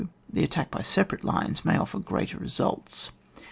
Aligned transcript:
The 0.33 0.43
attack 0.43 0.71
by 0.71 0.81
separate 0.81 1.23
lines 1.23 1.63
may 1.63 1.77
offer 1.77 1.99
greater 1.99 2.39
results. 2.39 3.11